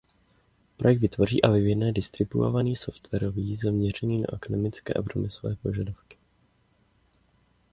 [0.77, 6.17] Projekt vytvoří a vyvine distribuovaný softwarový zaměřený na akademické a průmyslové požadavky.